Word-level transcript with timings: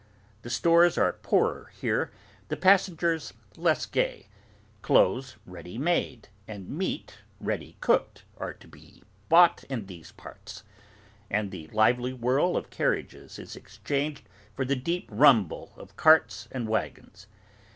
The 0.41 0.49
stores 0.49 0.97
are 0.97 1.13
poorer 1.13 1.71
here; 1.79 2.09
the 2.47 2.57
passengers 2.57 3.33
less 3.55 3.85
gay. 3.85 4.25
Clothes 4.81 5.35
ready 5.45 5.77
made, 5.77 6.27
and 6.47 6.67
meat 6.67 7.19
ready 7.39 7.77
cooked, 7.81 8.23
are 8.39 8.55
to 8.55 8.67
be 8.67 9.03
bought 9.29 9.63
in 9.65 9.85
these 9.85 10.11
parts; 10.11 10.63
and 11.29 11.51
the 11.51 11.67
lively 11.67 12.13
whirl 12.13 12.57
of 12.57 12.71
carriages 12.71 13.37
is 13.37 13.55
exchanged 13.55 14.27
for 14.55 14.65
the 14.65 14.75
deep 14.75 15.07
rumble 15.11 15.71
of 15.77 15.95
carts 15.97 16.47
and 16.51 16.67
waggons. 16.67 17.27